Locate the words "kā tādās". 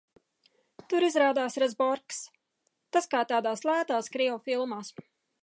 3.13-3.65